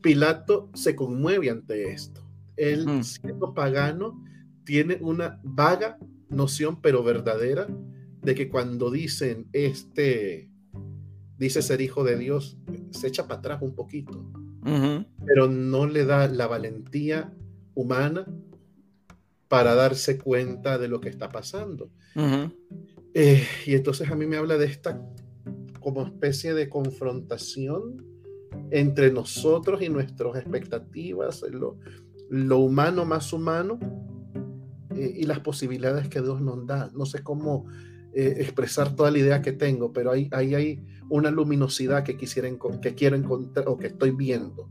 Pilato 0.00 0.70
se 0.74 0.94
conmueve 0.94 1.50
ante 1.50 1.92
esto. 1.92 2.22
Él, 2.56 3.04
siendo 3.04 3.54
pagano, 3.54 4.22
tiene 4.64 4.98
una 5.00 5.40
vaga 5.42 5.98
noción, 6.28 6.80
pero 6.80 7.02
verdadera, 7.02 7.66
de 8.28 8.34
que 8.34 8.50
cuando 8.50 8.90
dicen 8.90 9.48
este 9.54 10.50
dice 11.38 11.62
ser 11.62 11.80
hijo 11.80 12.04
de 12.04 12.18
Dios, 12.18 12.58
se 12.90 13.06
echa 13.06 13.26
para 13.26 13.38
atrás 13.38 13.62
un 13.62 13.74
poquito, 13.74 14.22
pero 15.24 15.48
no 15.48 15.86
le 15.86 16.04
da 16.04 16.28
la 16.28 16.46
valentía 16.46 17.32
humana 17.74 18.26
para 19.48 19.74
darse 19.74 20.18
cuenta 20.18 20.76
de 20.76 20.88
lo 20.88 21.00
que 21.00 21.08
está 21.08 21.30
pasando. 21.30 21.90
Eh, 23.14 23.46
y 23.64 23.74
entonces 23.74 24.10
a 24.10 24.14
mí 24.14 24.26
me 24.26 24.36
habla 24.36 24.58
de 24.58 24.66
esta 24.66 25.00
como 25.80 26.02
especie 26.02 26.52
de 26.52 26.68
confrontación 26.68 28.04
entre 28.70 29.10
nosotros 29.10 29.80
y 29.80 29.88
nuestras 29.88 30.36
expectativas, 30.36 31.42
lo, 31.50 31.78
lo 32.28 32.58
humano 32.58 33.06
más 33.06 33.32
humano 33.32 33.78
eh, 34.94 35.14
y 35.16 35.22
las 35.22 35.40
posibilidades 35.40 36.10
que 36.10 36.20
Dios 36.20 36.42
nos 36.42 36.66
da. 36.66 36.90
No 36.92 37.06
sé 37.06 37.22
cómo 37.22 37.64
eh, 38.20 38.40
expresar 38.40 38.96
toda 38.96 39.12
la 39.12 39.18
idea 39.18 39.42
que 39.42 39.52
tengo, 39.52 39.92
pero 39.92 40.10
ahí, 40.10 40.28
ahí 40.32 40.52
hay 40.52 40.84
una 41.08 41.30
luminosidad 41.30 42.02
que, 42.02 42.16
quisiera, 42.16 42.50
que 42.82 42.96
quiero 42.96 43.14
encontrar 43.14 43.68
o 43.68 43.78
que 43.78 43.86
estoy 43.86 44.10
viendo. 44.10 44.68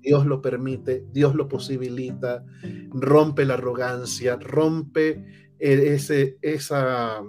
Dios 0.00 0.26
lo 0.26 0.42
permite, 0.42 1.06
Dios 1.12 1.36
lo 1.36 1.46
posibilita, 1.46 2.44
rompe 2.90 3.44
la 3.44 3.54
arrogancia, 3.54 4.34
rompe 4.34 5.54
ese, 5.60 6.38
esa 6.42 7.22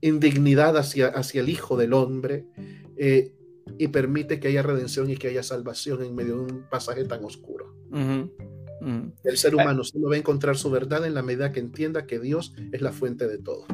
indignidad 0.00 0.76
hacia, 0.76 1.06
hacia 1.06 1.42
el 1.42 1.50
Hijo 1.50 1.76
del 1.76 1.92
Hombre 1.92 2.46
eh, 2.96 3.32
y 3.78 3.86
permite 3.88 4.40
que 4.40 4.48
haya 4.48 4.64
redención 4.64 5.08
y 5.08 5.16
que 5.16 5.28
haya 5.28 5.44
salvación 5.44 6.02
en 6.02 6.16
medio 6.16 6.34
de 6.34 6.52
un 6.52 6.68
pasaje 6.68 7.04
tan 7.04 7.24
oscuro. 7.24 7.76
El 9.24 9.36
ser 9.36 9.54
humano 9.54 9.84
solo 9.84 10.08
va 10.08 10.14
a 10.14 10.18
encontrar 10.18 10.56
su 10.56 10.70
verdad 10.70 11.06
en 11.06 11.14
la 11.14 11.22
medida 11.22 11.52
que 11.52 11.60
entienda 11.60 12.06
que 12.06 12.18
Dios 12.18 12.54
es 12.72 12.80
la 12.80 12.92
fuente 12.92 13.28
de 13.28 13.38
todo. 13.38 13.66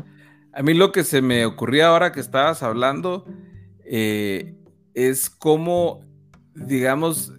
A 0.52 0.62
mí 0.62 0.74
lo 0.74 0.90
que 0.90 1.04
se 1.04 1.22
me 1.22 1.44
ocurría 1.44 1.88
ahora 1.88 2.12
que 2.12 2.20
estabas 2.20 2.62
hablando 2.62 3.26
eh, 3.84 4.54
es 4.94 5.30
cómo, 5.30 6.00
digamos, 6.54 7.32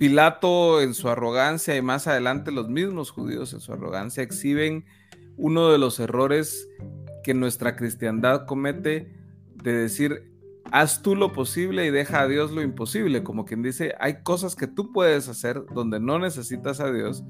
Pilato 0.00 0.80
en 0.80 0.94
su 0.94 1.10
arrogancia 1.10 1.76
y 1.76 1.82
más 1.82 2.06
adelante 2.06 2.52
los 2.52 2.70
mismos 2.70 3.10
judíos 3.10 3.52
en 3.52 3.60
su 3.60 3.70
arrogancia 3.74 4.22
exhiben 4.22 4.86
uno 5.36 5.70
de 5.70 5.76
los 5.76 6.00
errores 6.00 6.66
que 7.22 7.34
nuestra 7.34 7.76
cristiandad 7.76 8.46
comete 8.46 9.12
de 9.62 9.72
decir 9.74 10.32
haz 10.72 11.02
tú 11.02 11.14
lo 11.16 11.32
posible 11.32 11.86
y 11.86 11.90
deja 11.90 12.22
a 12.22 12.28
Dios 12.28 12.50
lo 12.50 12.62
imposible. 12.62 13.22
Como 13.22 13.44
quien 13.44 13.62
dice, 13.62 13.94
hay 14.00 14.22
cosas 14.22 14.56
que 14.56 14.66
tú 14.66 14.92
puedes 14.92 15.28
hacer 15.28 15.64
donde 15.74 16.00
no 16.00 16.18
necesitas 16.18 16.80
a 16.80 16.92
Dios 16.92 17.24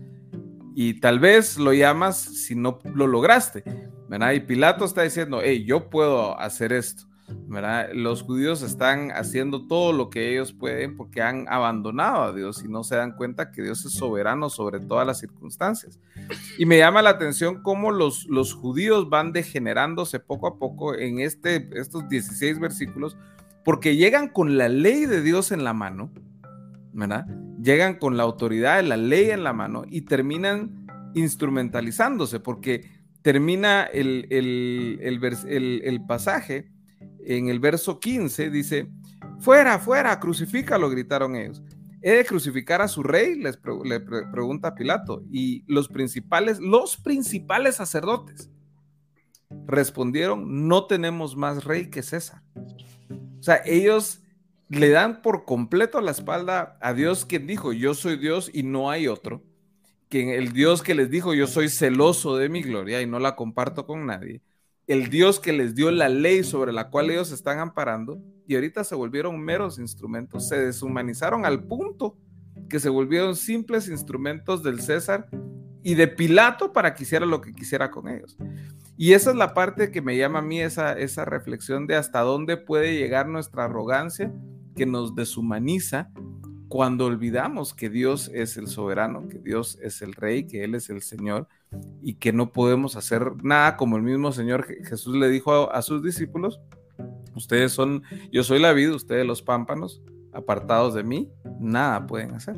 y 0.75 1.01
tal 1.01 1.19
vez 1.19 1.59
lo 1.59 1.73
llamas 1.73 2.19
si 2.19 2.55
no 2.55 2.79
lo 2.95 3.07
lograste. 3.07 3.65
¿verdad? 4.09 4.33
Y 4.33 4.41
Pilato 4.41 4.85
está 4.85 5.03
diciendo, 5.03 5.41
hey, 5.43 5.65
yo 5.65 5.91
puedo 5.91 6.39
hacer 6.39 6.73
esto. 6.73 7.10
¿Verdad? 7.47 7.91
Los 7.93 8.23
judíos 8.23 8.63
están 8.63 9.11
haciendo 9.11 9.67
todo 9.67 9.93
lo 9.93 10.11
que 10.11 10.33
ellos 10.33 10.53
pueden 10.53 10.97
porque 10.97 11.23
han 11.23 11.47
abandonado 11.49 12.23
a 12.23 12.33
Dios 12.33 12.63
y 12.65 12.69
no 12.69 12.85
se 12.85 12.97
dan 12.97 13.13
cuenta 13.13 13.51
que 13.51 13.63
Dios 13.63 13.85
es 13.85 13.93
soberano 13.93 14.51
sobre 14.51 14.81
todas 14.81 15.07
las 15.07 15.19
circunstancias. 15.19 15.99
Y 16.59 16.67
me 16.67 16.79
llama 16.79 17.03
la 17.03 17.11
atención 17.11 17.63
cómo 17.63 17.91
los, 17.91 18.27
los 18.27 18.55
judíos 18.55 19.09
van 19.11 19.33
degenerándose 19.33 20.21
poco 20.21 20.47
a 20.47 20.59
poco 20.59 20.95
en 20.95 21.21
este, 21.21 21.69
estos 21.75 22.09
16 22.09 22.61
versículos 22.61 23.17
porque 23.65 23.97
llegan 23.97 24.29
con 24.29 24.57
la 24.57 24.69
ley 24.69 25.07
de 25.07 25.23
Dios 25.23 25.53
en 25.53 25.65
la 25.65 25.73
mano, 25.73 26.11
¿verdad? 26.93 27.27
Llegan 27.63 27.99
con 27.99 28.17
la 28.17 28.23
autoridad 28.23 28.77
de 28.77 28.85
la 28.85 28.97
ley 28.97 29.31
en 29.31 29.45
la 29.45 29.53
mano 29.53 29.85
y 29.89 30.03
terminan 30.03 30.87
instrumentalizándose 31.15 32.41
porque 32.41 32.91
termina 33.23 33.85
el, 33.85 34.27
el, 34.31 34.99
el, 35.03 35.83
el 35.85 36.07
pasaje 36.07 36.71
en 37.25 37.49
el 37.49 37.61
verso 37.61 37.99
15 38.01 38.51
dice, 38.51 38.89
fuera, 39.41 39.79
fuera, 39.79 40.19
crucifícalo, 40.19 40.91
gritaron 40.91 41.37
ellos. 41.37 41.63
¿He 42.03 42.13
de 42.13 42.25
crucificar 42.25 42.81
a 42.81 42.89
su 42.89 43.03
rey? 43.03 43.37
Les 43.37 43.59
le 43.85 44.01
pregunta 44.01 44.75
Pilato. 44.75 45.23
Y 45.31 45.65
los 45.67 45.89
principales, 45.89 46.59
los 46.59 46.97
principales 46.97 47.77
sacerdotes 47.77 48.51
respondieron, 49.67 50.69
no 50.69 50.87
tenemos 50.87 51.37
más 51.37 51.65
rey 51.65 51.91
que 51.91 52.03
César. 52.03 52.43
O 53.39 53.43
sea, 53.43 53.61
ellos 53.67 54.23
le 54.69 54.91
dan 54.91 55.21
por 55.21 55.45
completo 55.45 56.01
la 56.01 56.13
espalda 56.13 56.79
a 56.81 56.95
Dios 56.95 57.27
quien 57.27 57.47
dijo, 57.47 57.73
yo 57.73 57.95
soy 57.95 58.17
Dios 58.17 58.51
y 58.53 58.63
no 58.63 58.91
hay 58.91 59.09
otro. 59.09 59.43
Que 60.09 60.37
el 60.37 60.53
Dios 60.53 60.83
que 60.83 60.95
les 60.95 61.11
dijo, 61.11 61.35
yo 61.35 61.47
soy 61.47 61.69
celoso 61.69 62.37
de 62.37 62.49
mi 62.49 62.63
gloria 62.63 63.03
y 63.03 63.07
no 63.07 63.19
la 63.19 63.37
comparto 63.37 63.87
con 63.87 64.07
nadie 64.07 64.41
el 64.91 65.09
Dios 65.09 65.39
que 65.39 65.53
les 65.53 65.77
dio 65.77 65.89
la 65.93 66.09
ley 66.09 66.43
sobre 66.43 66.73
la 66.73 66.91
cual 66.91 67.11
ellos 67.11 67.31
están 67.31 67.61
amparando, 67.61 68.21
y 68.49 68.57
ahorita 68.57 68.83
se 68.83 68.97
volvieron 68.97 69.41
meros 69.41 69.79
instrumentos, 69.79 70.49
se 70.49 70.59
deshumanizaron 70.59 71.47
al 71.47 71.63
punto 71.63 72.19
que 72.69 72.81
se 72.81 72.89
volvieron 72.89 73.37
simples 73.37 73.87
instrumentos 73.87 74.65
del 74.65 74.81
César 74.81 75.29
y 75.85 75.95
de 75.95 76.09
Pilato 76.09 76.73
para 76.73 76.93
que 76.93 77.05
hiciera 77.05 77.25
lo 77.25 77.41
que 77.41 77.53
quisiera 77.53 77.93
con 77.93 78.09
ellos. 78.09 78.37
Y 78.97 79.13
esa 79.13 79.31
es 79.31 79.37
la 79.37 79.55
parte 79.55 79.93
que 79.93 80.03
me 80.03 80.17
llama 80.17 80.41
a 80.41 80.43
mí 80.43 80.61
esa, 80.61 80.99
esa 80.99 81.25
reflexión 81.25 81.87
de 81.87 81.95
hasta 81.95 82.23
dónde 82.23 82.57
puede 82.57 82.99
llegar 82.99 83.29
nuestra 83.29 83.67
arrogancia 83.67 84.35
que 84.75 84.87
nos 84.87 85.15
deshumaniza 85.15 86.11
cuando 86.71 87.07
olvidamos 87.07 87.75
que 87.75 87.91
Dios 87.91 88.31
es 88.33 88.57
el 88.57 88.69
soberano, 88.69 89.27
que 89.29 89.41
Dios 89.41 89.77
es 89.83 90.03
el 90.03 90.13
rey, 90.13 90.45
que 90.45 90.63
Él 90.63 90.77
es 90.77 90.89
el 90.89 91.03
Señor 91.03 91.49
y 92.01 92.15
que 92.15 92.33
no 92.33 92.53
podemos 92.53 92.95
hacer 92.95 93.33
nada 93.43 93.77
como 93.77 93.97
el 93.97 94.05
mismo 94.05 94.31
Señor 94.31 94.65
Jesús 94.85 95.17
le 95.17 95.29
dijo 95.29 95.73
a, 95.73 95.83
sus 95.83 96.01
discípulos, 96.01 96.61
ustedes 97.35 97.73
son, 97.73 98.05
yo 98.31 98.45
soy 98.45 98.61
la 98.61 98.73
vida, 98.73 98.95
ustedes 98.95 99.27
los 99.27 99.43
pámpanos, 99.43 100.01
apartados 100.33 100.95
de 100.95 101.03
mí, 101.03 101.29
nada 101.59 102.07
pueden 102.07 102.37
hacer. 102.37 102.55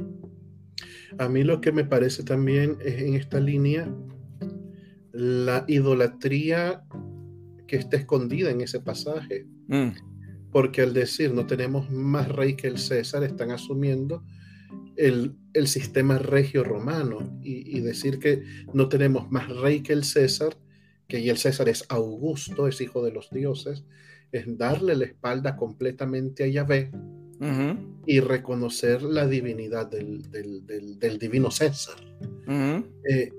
A 1.17 1.31
mí 1.31 1.43
lo 1.43 1.63
que 1.63 1.73
me 1.73 1.85
parece 1.85 2.23
también 2.23 2.77
es 2.85 3.01
en 3.01 3.15
esta 3.15 3.41
línea 3.41 3.91
la 5.13 5.65
idolatría 5.69 6.83
que 7.67 7.77
está 7.77 7.97
escondida 7.97 8.51
en 8.51 8.61
ese 8.61 8.79
pasaje. 8.79 9.47
Mm 9.69 10.12
porque 10.53 10.83
al 10.83 10.93
decir 10.93 11.33
no 11.33 11.47
tenemos 11.47 11.91
más 11.91 12.29
rey 12.29 12.55
que 12.55 12.69
el 12.69 12.79
César, 12.79 13.25
están 13.25 13.51
asumiendo 13.51 14.23
el, 14.97 15.35
sistema 15.67 16.19
regio 16.19 16.63
romano 16.63 17.39
y, 17.43 17.81
decir 17.81 18.19
que 18.19 18.45
no 18.73 18.89
tenemos 18.89 19.31
más 19.31 19.49
rey 19.49 19.83
que 19.83 19.93
el 19.93 20.05
César 20.05 20.57
que 21.09 21.29
el 21.29 21.37
César 21.37 21.69
es 21.69 21.85
Augusto, 21.89 22.69
es 22.69 22.81
hijo 22.81 23.05
de 23.05 23.13
los 23.13 23.29
dioses, 23.31 23.85
es 24.31 24.57
darle 24.57 24.97
la 24.97 25.05
espalda 25.05 25.57
completamente 25.57 26.45
a 26.45 26.47
Yahvé 26.47 26.91
y 28.07 28.21
reconocer 28.21 29.03
la 29.03 29.27
divinidad 29.27 29.91
del, 29.91 31.19
divino 31.19 31.51
César. 31.51 31.97
Eh, 32.49 33.31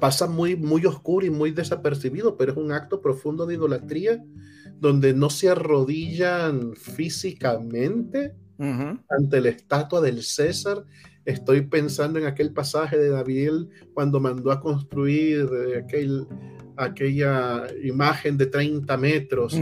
pasa 0.00 0.26
muy, 0.26 0.56
muy 0.56 0.84
oscuro 0.86 1.24
y 1.24 1.30
muy 1.30 1.52
desapercibido, 1.52 2.36
pero 2.36 2.52
es 2.52 2.58
un 2.58 2.72
acto 2.72 3.00
profundo 3.00 3.46
de 3.46 3.54
idolatría 3.54 4.24
donde 4.80 5.12
no 5.12 5.30
se 5.30 5.50
arrodillan 5.50 6.74
físicamente 6.74 8.34
ante 8.58 9.40
la 9.40 9.48
estatua 9.48 10.00
del 10.00 10.22
César. 10.22 10.84
Estoy 11.24 11.62
pensando 11.62 12.18
en 12.18 12.26
aquel 12.26 12.52
pasaje 12.52 12.98
de 12.98 13.10
David 13.10 13.68
cuando 13.94 14.20
mandó 14.20 14.50
a 14.50 14.60
construir 14.60 15.48
eh, 15.52 15.78
aquel, 15.78 16.26
aquella 16.76 17.66
imagen 17.82 18.36
de 18.36 18.46
30 18.46 18.96
metros 18.96 19.56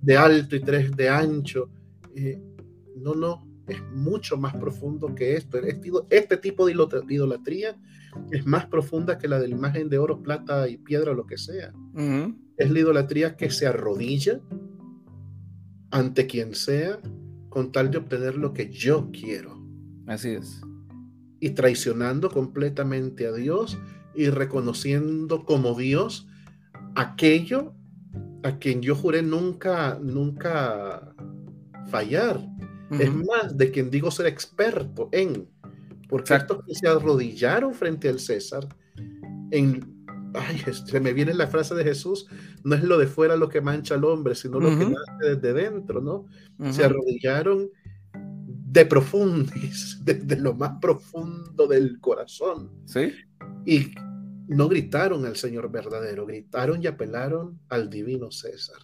de 0.00 0.16
alto 0.16 0.56
y 0.56 0.60
3 0.60 0.96
de 0.96 1.08
ancho. 1.08 1.70
Eh, 2.14 2.40
no, 2.96 3.14
no, 3.14 3.46
es 3.66 3.82
mucho 3.94 4.36
más 4.36 4.54
profundo 4.56 5.14
que 5.14 5.34
esto. 5.34 5.58
Este, 5.58 5.90
este 6.10 6.36
tipo 6.36 6.66
de 6.66 6.74
idolatría 7.08 7.76
es 8.30 8.46
más 8.46 8.66
profunda 8.66 9.18
que 9.18 9.28
la 9.28 9.38
de 9.38 9.48
la 9.48 9.54
imagen 9.54 9.88
de 9.88 9.98
oro, 9.98 10.22
plata 10.22 10.68
y 10.68 10.76
piedra 10.78 11.12
o 11.12 11.14
lo 11.14 11.26
que 11.26 11.38
sea. 11.38 11.72
Es 12.58 12.70
la 12.70 12.80
idolatría 12.80 13.36
que 13.36 13.50
se 13.50 13.66
arrodilla 13.66 14.40
ante 15.90 16.26
quien 16.26 16.54
sea 16.54 17.00
con 17.48 17.72
tal 17.72 17.90
de 17.90 17.98
obtener 17.98 18.36
lo 18.36 18.52
que 18.52 18.70
yo 18.70 19.10
quiero. 19.12 19.58
Así 20.06 20.30
es. 20.30 20.60
Y 21.40 21.50
traicionando 21.50 22.30
completamente 22.30 23.26
a 23.26 23.32
Dios 23.32 23.78
y 24.14 24.28
reconociendo 24.30 25.44
como 25.44 25.74
Dios 25.74 26.26
aquello 26.94 27.74
a 28.42 28.58
quien 28.58 28.82
yo 28.82 28.94
juré 28.94 29.22
nunca, 29.22 29.98
nunca 30.02 31.14
fallar. 31.90 32.40
Es 32.90 33.12
más, 33.14 33.56
de 33.56 33.70
quien 33.70 33.90
digo 33.90 34.10
ser 34.10 34.26
experto 34.26 35.08
en. 35.12 35.48
Porque 36.08 36.34
estos 36.34 36.64
que 36.64 36.74
se 36.74 36.88
arrodillaron 36.88 37.74
frente 37.74 38.08
al 38.08 38.18
César, 38.18 38.66
en, 39.50 39.97
ay, 40.38 40.62
se 40.72 41.00
me 41.00 41.12
viene 41.12 41.34
la 41.34 41.46
frase 41.46 41.74
de 41.74 41.84
Jesús, 41.84 42.26
no 42.64 42.74
es 42.74 42.82
lo 42.82 42.98
de 42.98 43.06
fuera 43.06 43.36
lo 43.36 43.48
que 43.48 43.60
mancha 43.60 43.94
al 43.94 44.04
hombre, 44.04 44.34
sino 44.34 44.60
lo 44.60 44.70
que 44.70 44.84
nace 44.86 45.36
desde 45.36 45.52
dentro, 45.52 46.00
¿no? 46.00 46.26
Se 46.72 46.84
arrodillaron 46.84 47.70
de 48.70 48.86
profundis, 48.86 50.00
desde 50.04 50.36
lo 50.36 50.54
más 50.54 50.78
profundo 50.80 51.66
del 51.66 52.00
corazón. 52.00 52.70
Sí. 52.84 53.12
Y 53.64 53.92
no 54.48 54.68
gritaron 54.68 55.24
al 55.26 55.36
Señor 55.36 55.70
verdadero, 55.70 56.26
gritaron 56.26 56.82
y 56.82 56.86
apelaron 56.86 57.58
al 57.68 57.90
divino 57.90 58.30
César. 58.30 58.78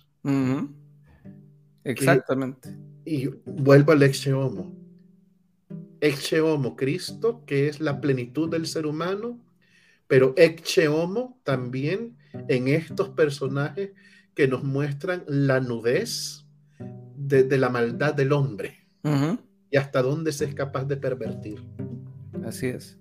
Exactamente. 1.84 2.76
Y, 3.04 3.28
vuelvo 3.44 3.92
al 3.92 4.02
ex 4.02 4.26
homo. 4.28 4.74
Ex 6.00 6.32
homo, 6.34 6.76
Cristo, 6.76 7.42
que 7.46 7.68
es 7.68 7.80
la 7.80 8.00
plenitud 8.00 8.50
del 8.50 8.66
ser 8.66 8.86
humano, 8.86 9.38
pero 10.06 10.34
ex 10.36 10.78
homo 10.88 11.40
también 11.44 12.16
en 12.48 12.68
estos 12.68 13.10
personajes 13.10 13.92
que 14.34 14.48
nos 14.48 14.64
muestran 14.64 15.24
la 15.26 15.60
nudez 15.60 16.44
de, 17.16 17.58
la 17.58 17.68
maldad 17.68 18.14
del 18.14 18.32
hombre 18.32 18.86
y 19.70 19.76
hasta 19.76 20.02
dónde 20.02 20.32
se 20.32 20.44
es 20.46 20.54
capaz 20.54 20.84
de 20.84 20.96
pervertir. 20.96 21.62
Así 22.44 22.66
es. 22.66 22.98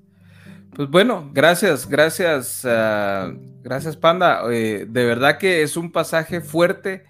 Pues 0.75 0.89
bueno, 0.89 1.29
gracias, 1.31 1.87
gracias, 1.87 2.65
ah, 2.65 3.31
gracias 3.61 3.95
Panda. 3.95 4.41
Eh, 4.51 4.87
de 4.89 5.05
verdad 5.05 5.37
que 5.37 5.61
es 5.61 5.77
un 5.77 5.91
pasaje 5.91 6.41
fuerte, 6.41 7.05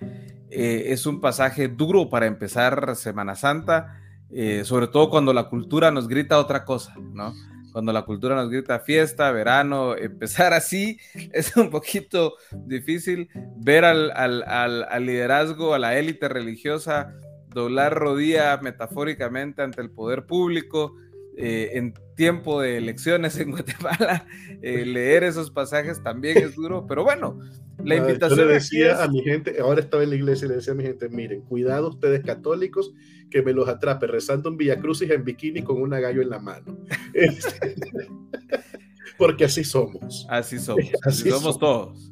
eh, 0.50 0.86
es 0.88 1.06
un 1.06 1.22
pasaje 1.22 1.70
duro 1.70 2.10
para 2.10 2.26
empezar 2.26 2.96
Semana 2.96 3.36
Santa, 3.36 4.02
eh, 4.30 4.64
sobre 4.66 4.88
todo 4.88 5.10
cuando 5.10 5.32
la 5.32 5.48
cultura 5.48 5.92
nos 5.92 6.10
grita 6.10 6.40
otra 6.40 6.66
cosa, 6.66 6.96
¿no? 7.14 7.34
Cuando 7.74 7.92
la 7.92 8.04
cultura 8.04 8.36
nos 8.36 8.50
grita 8.50 8.80
fiesta, 8.80 9.32
verano, 9.32 9.98
empezar 9.98 10.54
así 10.54 10.98
es 11.34 11.58
un 11.58 11.70
poquito 11.70 12.36
difícil 12.54 13.30
ver 13.58 13.84
al, 13.84 14.12
al 14.16 15.06
liderazgo, 15.06 15.74
a 15.74 15.80
la 15.80 15.98
élite 15.98 16.30
religiosa 16.30 17.14
doblar 17.54 17.94
rodilla 17.94 18.58
metafóricamente 18.58 19.62
ante 19.62 19.82
el 19.82 19.92
poder 19.92 20.26
público 20.26 20.96
eh, 21.38 21.72
en 21.74 21.94
tiempo 22.16 22.62
de 22.62 22.78
elecciones 22.78 23.38
en 23.40 23.52
Guatemala, 23.52 24.26
eh, 24.62 24.86
leer 24.86 25.24
esos 25.24 25.52
pasajes 25.52 26.02
también 26.04 26.38
es 26.38 26.56
duro, 26.56 26.86
pero 26.88 27.04
bueno, 27.04 27.40
la 27.84 27.96
invitación. 27.96 28.40
Yo 28.40 28.46
le 28.46 28.54
decía 28.54 29.04
a 29.04 29.08
mi 29.08 29.22
gente, 29.22 29.58
ahora 29.60 29.82
estaba 29.82 30.04
en 30.04 30.12
la 30.12 30.16
iglesia 30.16 30.46
y 30.46 30.50
le 30.50 30.56
decía 30.56 30.74
a 30.74 30.76
mi 30.76 30.84
gente: 30.84 31.10
miren, 31.10 31.42
cuidado 31.42 31.90
ustedes 31.90 32.24
católicos, 32.24 32.94
que 33.32 33.42
me 33.42 33.54
los 33.54 33.68
atrape 33.68 34.08
rezando 34.08 34.50
en 34.50 34.58
Villa 34.58 34.80
Crucis 34.80 35.10
en 35.10 35.24
bikini 35.24 35.64
con 35.64 35.82
una 35.82 36.00
gallo 36.00 36.22
en 36.22 36.30
la 36.30 36.40
mano. 36.40 36.78
Este, 37.14 37.76
porque 39.18 39.46
así 39.46 39.64
somos. 39.64 40.26
Así 40.30 40.60
somos, 40.60 40.86
así, 41.04 41.30
somos, 41.30 41.60
todos. 41.60 42.12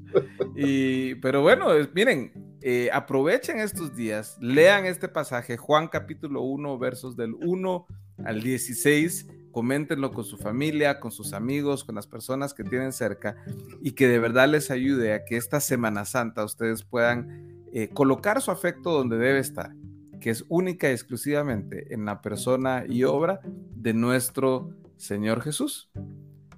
Y, 0.56 1.16
pero 1.16 1.42
bueno, 1.42 1.68
miren, 1.94 2.32
eh, 2.62 2.90
aprovechen 2.94 3.60
estos 3.60 3.96
días, 3.96 4.38
lean 4.40 4.86
este 4.86 5.08
pasaje, 5.08 5.58
Juan 5.58 5.88
capítulo 5.88 6.42
1, 6.42 6.78
versos 6.78 7.16
del 7.16 7.34
1 7.34 7.88
al 8.26 8.42
16, 8.42 9.28
coméntenlo 9.52 10.12
con 10.12 10.24
su 10.24 10.38
familia, 10.38 11.00
con 11.00 11.12
sus 11.12 11.34
amigos, 11.34 11.84
con 11.84 11.96
las 11.96 12.08
personas 12.08 12.54
que 12.54 12.64
tienen 12.64 12.94
cerca 12.94 13.36
y 13.82 13.92
que 13.92 14.08
de 14.08 14.20
verdad 14.20 14.50
les 14.50 14.72
ayude 14.72 15.14
a 15.14 15.26
que 15.26 15.38
esta 15.38 15.60
Semana 15.60 16.06
Santa 16.06 16.44
ustedes 16.46 16.84
puedan 16.84 17.66
eh, 17.74 17.90
colocar 17.90 18.42
su 18.42 18.52
afecto 18.52 18.92
donde 18.92 19.18
debe 19.18 19.40
estar, 19.40 19.74
que 20.20 20.30
es 20.30 20.46
única 20.50 20.90
y 20.90 20.94
exclusivamente 20.94 21.94
en 21.94 22.06
la 22.06 22.22
persona 22.22 22.86
y 22.88 23.04
obra 23.04 23.42
de 23.76 23.94
nuestro 23.94 24.72
Señor 24.98 25.42
Jesús. 25.42 25.90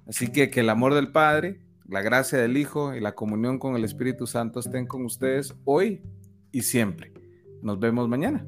Así 0.06 0.28
que 0.28 0.50
que 0.50 0.60
el 0.60 0.70
amor 0.70 0.94
del 0.94 1.12
Padre, 1.12 1.60
la 1.88 2.02
gracia 2.02 2.38
del 2.38 2.56
Hijo 2.56 2.94
y 2.94 3.00
la 3.00 3.14
comunión 3.14 3.58
con 3.58 3.76
el 3.76 3.84
Espíritu 3.84 4.26
Santo 4.26 4.60
estén 4.60 4.86
con 4.86 5.04
ustedes 5.04 5.54
hoy 5.64 6.02
y 6.52 6.62
siempre. 6.62 7.12
Nos 7.62 7.78
vemos 7.80 8.08
mañana. 8.08 8.46